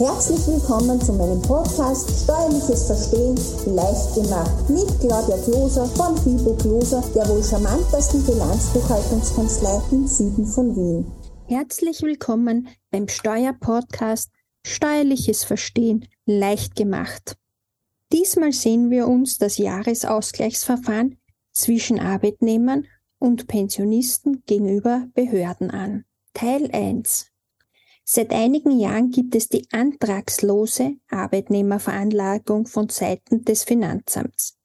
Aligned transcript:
Herzlich 0.00 0.46
willkommen 0.46 0.98
zu 0.98 1.12
meinem 1.12 1.42
Podcast 1.42 2.08
Steuerliches 2.24 2.86
Verstehen 2.86 3.36
leicht 3.66 4.14
gemacht 4.14 4.70
mit 4.70 4.88
Claudia 4.98 5.36
Kloser 5.44 5.84
von 5.88 6.16
Fibo 6.16 6.54
Kloser, 6.54 7.04
der 7.14 7.28
wohl 7.28 7.44
charmantesten 7.44 8.24
Bilanzbuchhaltungskanzlei 8.24 9.82
im 9.90 10.06
Süden 10.06 10.46
von 10.46 10.74
Wien. 10.74 11.12
Herzlich 11.48 12.00
willkommen 12.00 12.68
beim 12.90 13.08
Steuerpodcast 13.08 14.30
Steuerliches 14.66 15.44
Verstehen 15.44 16.08
leicht 16.24 16.76
gemacht. 16.76 17.36
Diesmal 18.10 18.52
sehen 18.52 18.90
wir 18.90 19.06
uns 19.06 19.36
das 19.36 19.58
Jahresausgleichsverfahren 19.58 21.18
zwischen 21.52 22.00
Arbeitnehmern 22.00 22.86
und 23.18 23.48
Pensionisten 23.48 24.44
gegenüber 24.46 25.08
Behörden 25.12 25.70
an. 25.70 26.06
Teil 26.32 26.70
1 26.72 27.29
Seit 28.12 28.32
einigen 28.32 28.76
Jahren 28.76 29.12
gibt 29.12 29.36
es 29.36 29.48
die 29.48 29.68
antragslose 29.70 30.96
Arbeitnehmerveranlagung 31.10 32.66
von 32.66 32.88
Seiten 32.88 33.44
des 33.44 33.62
Finanzamts. 33.62 34.58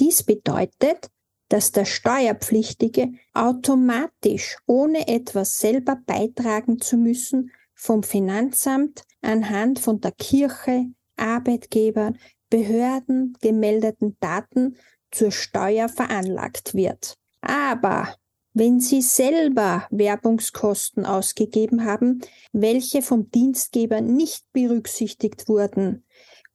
Dies 0.00 0.24
bedeutet, 0.24 1.08
dass 1.48 1.70
der 1.70 1.84
Steuerpflichtige 1.84 3.12
automatisch, 3.34 4.56
ohne 4.66 5.06
etwas 5.06 5.60
selber 5.60 5.96
beitragen 6.06 6.80
zu 6.80 6.96
müssen, 6.96 7.52
vom 7.72 8.02
Finanzamt 8.02 9.04
anhand 9.22 9.78
von 9.78 10.00
der 10.00 10.10
Kirche, 10.10 10.86
Arbeitgebern, 11.16 12.18
Behörden 12.50 13.36
gemeldeten 13.40 14.16
Daten 14.18 14.76
zur 15.12 15.30
Steuer 15.30 15.88
veranlagt 15.88 16.74
wird. 16.74 17.14
Aber 17.42 18.16
wenn 18.58 18.80
Sie 18.80 19.02
selber 19.02 19.86
Werbungskosten 19.90 21.06
ausgegeben 21.06 21.84
haben, 21.84 22.20
welche 22.52 23.02
vom 23.02 23.30
Dienstgeber 23.30 24.00
nicht 24.00 24.44
berücksichtigt 24.52 25.48
wurden, 25.48 26.04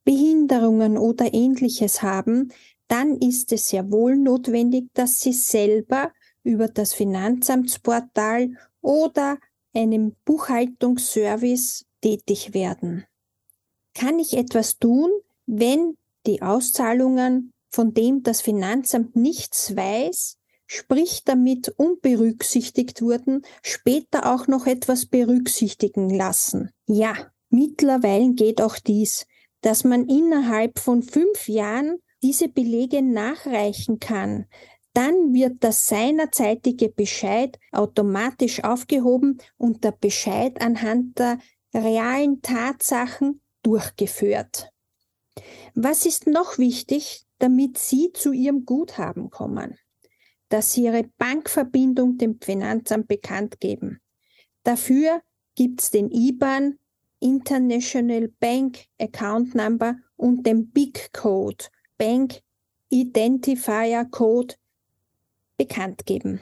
Behinderungen 0.03 0.97
oder 0.97 1.33
ähnliches 1.33 2.01
haben, 2.01 2.51
dann 2.87 3.17
ist 3.17 3.51
es 3.53 3.67
sehr 3.69 3.91
wohl 3.91 4.17
notwendig, 4.17 4.89
dass 4.93 5.19
Sie 5.19 5.33
selber 5.33 6.11
über 6.43 6.67
das 6.67 6.93
Finanzamtsportal 6.93 8.49
oder 8.81 9.37
einem 9.73 10.15
Buchhaltungsservice 10.25 11.85
tätig 12.01 12.53
werden. 12.53 13.05
Kann 13.93 14.19
ich 14.19 14.35
etwas 14.35 14.77
tun, 14.77 15.09
wenn 15.45 15.97
die 16.25 16.41
Auszahlungen, 16.41 17.51
von 17.69 17.93
dem 17.93 18.23
das 18.23 18.41
Finanzamt 18.41 19.15
nichts 19.15 19.75
weiß, 19.75 20.37
sprich 20.65 21.23
damit 21.23 21.69
unberücksichtigt 21.77 23.01
wurden, 23.01 23.43
später 23.61 24.33
auch 24.33 24.47
noch 24.47 24.65
etwas 24.65 25.05
berücksichtigen 25.05 26.09
lassen. 26.09 26.71
Ja, 26.87 27.13
mittlerweile 27.49 28.33
geht 28.33 28.61
auch 28.61 28.77
dies, 28.77 29.25
dass 29.61 29.83
man 29.83 30.07
innerhalb 30.07 30.79
von 30.79 31.03
fünf 31.03 31.47
Jahren 31.47 31.97
diese 32.21 32.47
Belege 32.47 33.01
nachreichen 33.01 33.99
kann. 33.99 34.45
Dann 34.93 35.33
wird 35.33 35.63
der 35.63 35.71
seinerzeitige 35.71 36.89
Bescheid 36.89 37.57
automatisch 37.71 38.63
aufgehoben 38.63 39.39
und 39.57 39.83
der 39.83 39.91
Bescheid 39.91 40.61
anhand 40.61 41.17
der 41.17 41.39
realen 41.73 42.41
Tatsachen 42.41 43.41
durchgeführt. 43.63 44.69
Was 45.73 46.05
ist 46.05 46.27
noch 46.27 46.59
wichtig, 46.59 47.25
damit 47.39 47.77
Sie 47.79 48.11
zu 48.13 48.31
Ihrem 48.31 48.65
Guthaben 48.65 49.31
kommen? 49.31 49.77
Dass 50.53 50.73
sie 50.73 50.83
ihre 50.83 51.01
Bankverbindung 51.17 52.19
dem 52.19 52.39
Finanzamt 52.39 53.07
bekannt 53.07 53.59
geben. 53.59 53.99
Dafür 54.61 55.23
gibt's 55.55 55.89
den 55.89 56.11
IBAN, 56.11 56.77
International 57.19 58.27
Bank 58.39 58.85
Account 58.99 59.55
Number 59.55 59.95
und 60.15 60.45
den 60.45 60.69
BIC 60.69 61.11
Code, 61.11 61.65
Bank 61.97 62.41
Identifier 62.89 64.05
Code, 64.11 64.53
bekannt 65.57 66.05
geben. 66.05 66.39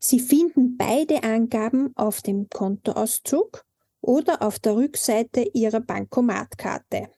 Sie 0.00 0.18
finden 0.18 0.76
beide 0.76 1.22
Angaben 1.22 1.92
auf 1.94 2.22
dem 2.22 2.48
Kontoauszug 2.48 3.64
oder 4.00 4.42
auf 4.42 4.58
der 4.58 4.74
Rückseite 4.74 5.48
Ihrer 5.54 5.80
Bankomatkarte. 5.80 7.08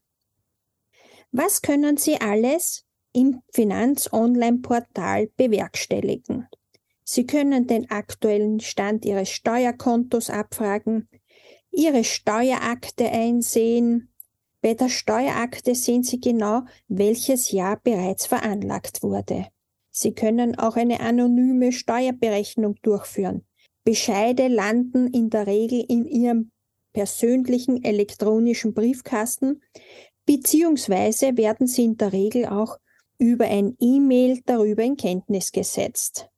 Was 1.32 1.62
können 1.62 1.96
Sie 1.96 2.20
alles 2.20 2.84
im 3.18 3.42
Finanz-Online-Portal 3.52 5.30
bewerkstelligen. 5.36 6.46
Sie 7.02 7.26
können 7.26 7.66
den 7.66 7.90
aktuellen 7.90 8.60
Stand 8.60 9.04
Ihres 9.04 9.28
Steuerkontos 9.30 10.30
abfragen, 10.30 11.08
Ihre 11.72 12.04
Steuerakte 12.04 13.10
einsehen. 13.10 14.12
Bei 14.60 14.74
der 14.74 14.88
Steuerakte 14.88 15.74
sehen 15.74 16.04
Sie 16.04 16.20
genau, 16.20 16.62
welches 16.86 17.50
Jahr 17.50 17.80
bereits 17.82 18.26
veranlagt 18.26 19.02
wurde. 19.02 19.48
Sie 19.90 20.12
können 20.12 20.56
auch 20.56 20.76
eine 20.76 21.00
anonyme 21.00 21.72
Steuerberechnung 21.72 22.76
durchführen. 22.82 23.44
Bescheide 23.82 24.46
landen 24.46 25.08
in 25.08 25.28
der 25.28 25.48
Regel 25.48 25.84
in 25.88 26.06
Ihrem 26.06 26.52
persönlichen 26.92 27.82
elektronischen 27.82 28.74
Briefkasten, 28.74 29.60
beziehungsweise 30.24 31.36
werden 31.36 31.66
sie 31.66 31.84
in 31.84 31.96
der 31.96 32.12
Regel 32.12 32.46
auch 32.46 32.78
über 33.18 33.46
ein 33.46 33.76
E-Mail 33.80 34.40
darüber 34.46 34.82
in 34.82 34.96
Kenntnis 34.96 35.52
gesetzt. 35.52 36.28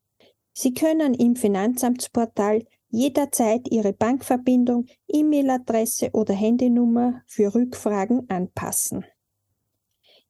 Sie 0.53 0.75
können 0.75 1.15
im 1.15 1.37
Finanzamtsportal 1.37 2.65
jederzeit 2.89 3.71
Ihre 3.71 3.93
Bankverbindung, 3.93 4.87
E-Mail-Adresse 5.09 6.11
oder 6.13 6.35
Handynummer 6.35 7.23
für 7.27 7.55
Rückfragen 7.55 8.29
anpassen. 8.29 9.05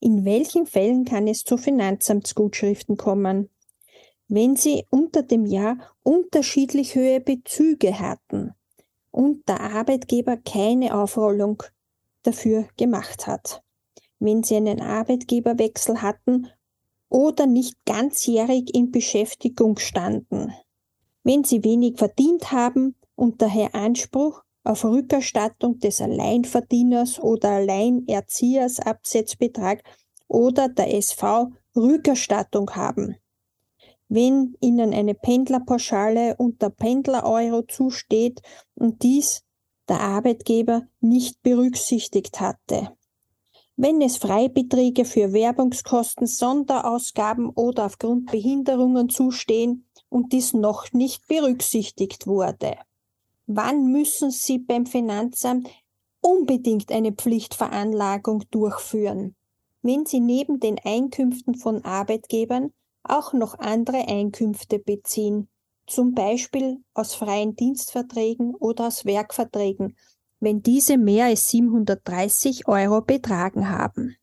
In 0.00 0.24
welchen 0.24 0.66
Fällen 0.66 1.04
kann 1.04 1.26
es 1.28 1.44
zu 1.44 1.56
Finanzamtsgutschriften 1.56 2.96
kommen? 2.96 3.48
Wenn 4.28 4.56
Sie 4.56 4.84
unter 4.90 5.22
dem 5.22 5.46
Jahr 5.46 5.78
unterschiedlich 6.02 6.94
hohe 6.94 7.20
Bezüge 7.20 7.98
hatten 7.98 8.52
und 9.10 9.48
der 9.48 9.60
Arbeitgeber 9.60 10.36
keine 10.36 10.96
Aufrollung 10.96 11.62
dafür 12.22 12.68
gemacht 12.76 13.26
hat 13.26 13.62
wenn 14.20 14.42
sie 14.42 14.56
einen 14.56 14.80
Arbeitgeberwechsel 14.80 16.02
hatten 16.02 16.48
oder 17.08 17.46
nicht 17.46 17.74
ganzjährig 17.86 18.72
in 18.74 18.92
Beschäftigung 18.92 19.78
standen. 19.78 20.52
Wenn 21.24 21.42
sie 21.42 21.64
wenig 21.64 21.98
verdient 21.98 22.52
haben 22.52 22.94
und 23.16 23.42
daher 23.42 23.74
Anspruch 23.74 24.42
auf 24.62 24.84
Rückerstattung 24.84 25.78
des 25.78 26.00
Alleinverdieners 26.00 27.18
oder 27.18 27.50
Alleinerziehers 27.50 28.78
Absetzbetrag 28.78 29.82
oder 30.28 30.68
der 30.68 30.94
SV 30.94 31.50
Rückerstattung 31.74 32.70
haben. 32.76 33.16
Wenn 34.08 34.54
Ihnen 34.60 34.92
eine 34.92 35.14
Pendlerpauschale 35.14 36.36
und 36.36 36.60
der 36.62 36.70
Pendlereuro 36.70 37.62
zusteht 37.62 38.42
und 38.74 39.02
dies 39.02 39.44
der 39.88 40.00
Arbeitgeber 40.00 40.82
nicht 41.00 41.42
berücksichtigt 41.42 42.40
hatte 42.40 42.96
wenn 43.82 44.02
es 44.02 44.18
Freibeträge 44.18 45.06
für 45.06 45.32
Werbungskosten, 45.32 46.26
Sonderausgaben 46.26 47.48
oder 47.48 47.86
aufgrund 47.86 48.30
Behinderungen 48.30 49.08
zustehen 49.08 49.88
und 50.10 50.34
dies 50.34 50.52
noch 50.52 50.92
nicht 50.92 51.26
berücksichtigt 51.28 52.26
wurde. 52.26 52.76
Wann 53.46 53.90
müssen 53.90 54.30
Sie 54.30 54.58
beim 54.58 54.84
Finanzamt 54.84 55.70
unbedingt 56.20 56.92
eine 56.92 57.12
Pflichtveranlagung 57.12 58.44
durchführen? 58.50 59.34
Wenn 59.80 60.04
Sie 60.04 60.20
neben 60.20 60.60
den 60.60 60.78
Einkünften 60.84 61.54
von 61.54 61.82
Arbeitgebern 61.82 62.74
auch 63.02 63.32
noch 63.32 63.58
andere 63.58 64.06
Einkünfte 64.08 64.78
beziehen, 64.78 65.48
zum 65.86 66.12
Beispiel 66.12 66.84
aus 66.92 67.14
freien 67.14 67.56
Dienstverträgen 67.56 68.54
oder 68.56 68.88
aus 68.88 69.06
Werkverträgen 69.06 69.96
wenn 70.40 70.62
diese 70.62 70.98
mehr 70.98 71.26
als 71.26 71.46
730 71.46 72.66
Euro 72.66 73.02
betragen 73.02 73.68
haben. 73.68 74.16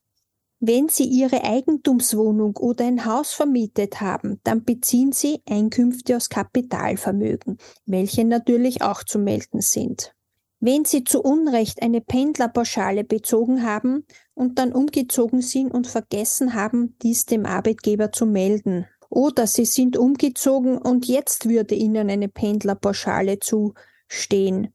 Wenn 0.60 0.90
Sie 0.90 1.04
Ihre 1.04 1.44
Eigentumswohnung 1.44 2.58
oder 2.58 2.86
ein 2.86 3.06
Haus 3.06 3.32
vermietet 3.32 4.02
haben, 4.02 4.40
dann 4.44 4.64
beziehen 4.64 5.12
Sie 5.12 5.42
Einkünfte 5.48 6.18
aus 6.18 6.30
Kapitalvermögen, 6.30 7.60
welche 7.86 8.26
natürlich 8.26 8.82
auch 8.82 9.04
zu 9.04 9.20
melden 9.20 9.62
sind. 9.62 10.16
Wenn 10.60 10.84
Sie 10.84 11.04
zu 11.04 11.22
Unrecht 11.22 11.84
eine 11.84 12.02
Pendlerpauschale 12.02 13.04
bezogen 13.04 13.62
haben 13.64 14.08
und 14.34 14.58
dann 14.58 14.74
umgezogen 14.74 15.42
sind 15.42 15.72
und 15.72 15.86
vergessen 15.86 16.56
haben, 16.56 16.98
dies 17.04 17.28
dem 17.28 17.46
Arbeitgeber 17.46 18.12
zu 18.12 18.26
melden, 18.26 18.88
oder 19.10 19.46
Sie 19.46 19.66
sind 19.66 19.96
umgezogen 19.96 20.80
und 20.80 21.06
jetzt 21.06 21.48
würde 21.48 21.76
Ihnen 21.76 22.10
eine 22.10 22.28
Pendlerpauschale 22.28 23.38
zustehen, 23.40 24.74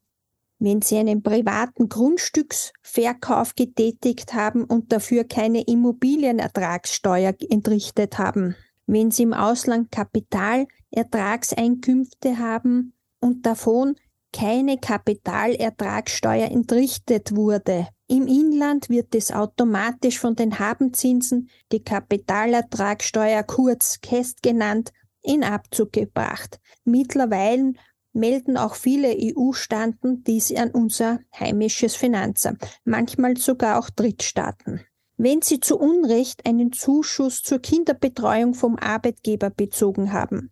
wenn 0.63 0.81
Sie 0.81 0.97
einen 0.97 1.23
privaten 1.25 1.89
Grundstücksverkauf 1.89 3.57
getätigt 3.57 4.33
haben 4.33 4.63
und 4.65 4.93
dafür 4.93 5.25
keine 5.25 5.63
Immobilienertragssteuer 5.63 7.35
entrichtet 7.51 8.19
haben, 8.19 8.55
wenn 8.87 9.11
Sie 9.11 9.25
im 9.25 9.33
Ausland 9.33 9.91
Kapitalertragseinkünfte 9.91 12.39
haben 12.39 12.93
und 13.21 13.45
davon 13.45 13.97
keine 14.33 14.79
Kapitalertragssteuer 14.79 16.49
entrichtet 16.51 17.35
wurde. 17.35 17.89
Im 18.07 18.29
Inland 18.29 18.89
wird 18.89 19.17
es 19.17 19.33
automatisch 19.33 20.21
von 20.21 20.37
den 20.37 20.61
Habenzinsen, 20.61 21.51
die 21.73 21.83
Kapitalertragssteuer 21.83 23.43
kurz 23.43 24.01
KEST 24.01 24.43
genannt, 24.43 24.93
in 25.23 25.45
Abzug 25.45 25.93
gebracht. 25.93 26.59
Mittlerweile 26.85 27.75
melden 28.13 28.57
auch 28.57 28.75
viele 28.75 29.17
EU-Staaten 29.17 30.25
dies 30.25 30.55
an 30.55 30.71
unser 30.71 31.21
heimisches 31.39 31.97
Finanzamt, 31.97 32.63
manchmal 32.85 33.37
sogar 33.37 33.79
auch 33.79 33.91
Drittstaaten. 33.91 34.81
Wenn 35.17 35.43
sie 35.43 35.61
zu 35.61 35.79
Unrecht 35.79 36.47
einen 36.47 36.73
Zuschuss 36.73 37.43
zur 37.43 37.61
Kinderbetreuung 37.61 38.55
vom 38.55 38.77
Arbeitgeber 38.77 39.51
bezogen 39.51 40.13
haben 40.13 40.51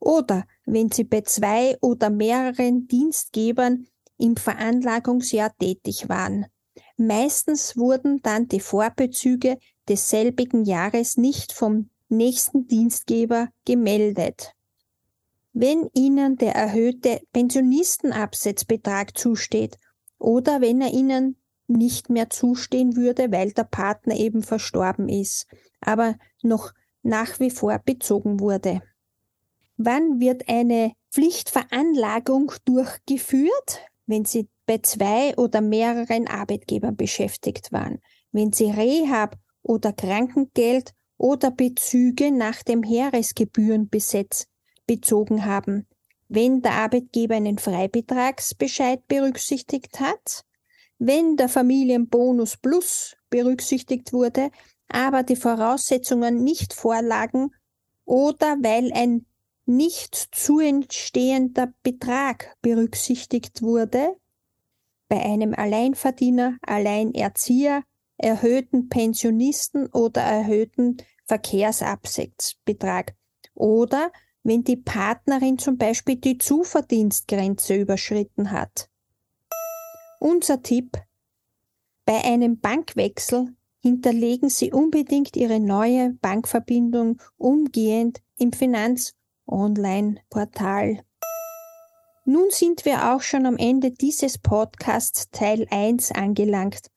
oder 0.00 0.44
wenn 0.64 0.90
sie 0.90 1.04
bei 1.04 1.22
zwei 1.22 1.76
oder 1.80 2.10
mehreren 2.10 2.86
Dienstgebern 2.88 3.86
im 4.18 4.36
Veranlagungsjahr 4.36 5.56
tätig 5.58 6.08
waren. 6.08 6.46
Meistens 6.96 7.76
wurden 7.76 8.20
dann 8.22 8.48
die 8.48 8.60
Vorbezüge 8.60 9.58
desselbigen 9.88 10.64
Jahres 10.64 11.16
nicht 11.16 11.52
vom 11.52 11.90
nächsten 12.08 12.66
Dienstgeber 12.66 13.48
gemeldet. 13.64 14.52
Wenn 15.60 15.90
Ihnen 15.92 16.36
der 16.36 16.54
erhöhte 16.54 17.20
Pensionistenabsetzbetrag 17.32 19.18
zusteht 19.18 19.76
oder 20.16 20.60
wenn 20.60 20.80
er 20.80 20.92
Ihnen 20.92 21.36
nicht 21.66 22.10
mehr 22.10 22.30
zustehen 22.30 22.94
würde, 22.94 23.32
weil 23.32 23.50
der 23.50 23.64
Partner 23.64 24.14
eben 24.14 24.44
verstorben 24.44 25.08
ist, 25.08 25.48
aber 25.80 26.14
noch 26.42 26.74
nach 27.02 27.40
wie 27.40 27.50
vor 27.50 27.76
bezogen 27.80 28.38
wurde. 28.38 28.82
Wann 29.76 30.20
wird 30.20 30.48
eine 30.48 30.92
Pflichtveranlagung 31.10 32.52
durchgeführt? 32.64 33.80
Wenn 34.06 34.24
Sie 34.24 34.48
bei 34.64 34.78
zwei 34.78 35.36
oder 35.36 35.60
mehreren 35.60 36.28
Arbeitgebern 36.28 36.94
beschäftigt 36.94 37.72
waren, 37.72 37.98
wenn 38.30 38.52
Sie 38.52 38.70
Rehab 38.70 39.36
oder 39.62 39.92
Krankengeld 39.92 40.92
oder 41.16 41.50
Bezüge 41.50 42.30
nach 42.30 42.62
dem 42.62 42.84
Heeresgebührenbesetz 42.84 44.46
bezogen 44.88 45.44
haben, 45.44 45.86
wenn 46.28 46.60
der 46.62 46.72
Arbeitgeber 46.72 47.36
einen 47.36 47.58
Freibetragsbescheid 47.58 49.06
berücksichtigt 49.06 50.00
hat, 50.00 50.44
wenn 50.98 51.36
der 51.36 51.48
Familienbonus 51.48 52.56
Plus 52.56 53.16
berücksichtigt 53.30 54.12
wurde, 54.12 54.50
aber 54.88 55.22
die 55.22 55.36
Voraussetzungen 55.36 56.42
nicht 56.42 56.74
vorlagen 56.74 57.54
oder 58.04 58.56
weil 58.60 58.92
ein 58.92 59.26
nicht 59.64 60.16
zu 60.16 60.58
entstehender 60.58 61.72
Betrag 61.82 62.56
berücksichtigt 62.62 63.62
wurde, 63.62 64.16
bei 65.08 65.20
einem 65.20 65.54
Alleinverdiener, 65.54 66.56
Alleinerzieher, 66.62 67.82
erhöhten 68.16 68.88
Pensionisten 68.88 69.86
oder 69.88 70.22
erhöhten 70.22 70.96
Verkehrsabsetzbetrag 71.26 73.14
oder 73.54 74.10
wenn 74.42 74.64
die 74.64 74.76
Partnerin 74.76 75.58
zum 75.58 75.76
Beispiel 75.76 76.16
die 76.16 76.38
Zuverdienstgrenze 76.38 77.74
überschritten 77.74 78.50
hat. 78.50 78.88
Unser 80.20 80.62
Tipp 80.62 80.98
bei 82.04 82.24
einem 82.24 82.58
Bankwechsel 82.58 83.54
hinterlegen 83.80 84.48
Sie 84.48 84.72
unbedingt 84.72 85.36
Ihre 85.36 85.60
neue 85.60 86.14
Bankverbindung 86.20 87.20
umgehend 87.36 88.20
im 88.36 88.52
Finanz- 88.52 89.14
Online-Portal. 89.48 91.02
Nun 92.24 92.50
sind 92.50 92.84
wir 92.84 93.14
auch 93.14 93.22
schon 93.22 93.46
am 93.46 93.56
Ende 93.56 93.90
dieses 93.90 94.38
Podcasts 94.38 95.30
Teil 95.30 95.66
1 95.70 96.12
angelangt. 96.12 96.90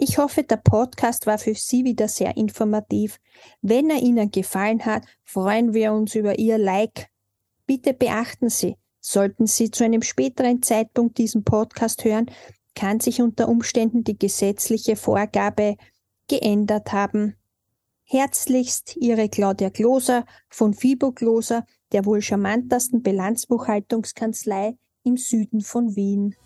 Ich 0.00 0.16
hoffe, 0.16 0.44
der 0.44 0.58
Podcast 0.58 1.26
war 1.26 1.38
für 1.38 1.56
Sie 1.56 1.82
wieder 1.84 2.06
sehr 2.06 2.36
informativ. 2.36 3.18
Wenn 3.62 3.90
er 3.90 4.00
Ihnen 4.00 4.30
gefallen 4.30 4.86
hat, 4.86 5.02
freuen 5.24 5.74
wir 5.74 5.92
uns 5.92 6.14
über 6.14 6.38
Ihr 6.38 6.56
Like. 6.56 7.08
Bitte 7.66 7.94
beachten 7.94 8.48
Sie, 8.48 8.76
sollten 9.00 9.48
Sie 9.48 9.72
zu 9.72 9.82
einem 9.82 10.02
späteren 10.02 10.62
Zeitpunkt 10.62 11.18
diesen 11.18 11.42
Podcast 11.42 12.04
hören, 12.04 12.30
kann 12.76 13.00
sich 13.00 13.20
unter 13.20 13.48
Umständen 13.48 14.04
die 14.04 14.16
gesetzliche 14.16 14.94
Vorgabe 14.94 15.76
geändert 16.28 16.92
haben. 16.92 17.34
Herzlichst 18.04 18.94
Ihre 18.98 19.28
Claudia 19.28 19.70
Gloser 19.70 20.26
von 20.48 20.74
Fibo 20.74 21.10
Gloser 21.10 21.66
der 21.90 22.04
wohl 22.04 22.22
charmantesten 22.22 23.02
Bilanzbuchhaltungskanzlei 23.02 24.76
im 25.02 25.16
Süden 25.16 25.60
von 25.60 25.96
Wien. 25.96 26.36